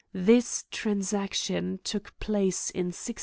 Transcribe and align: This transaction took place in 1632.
This 0.13 0.65
transaction 0.71 1.79
took 1.83 2.17
place 2.19 2.71
in 2.71 2.87
1632. 2.87 3.19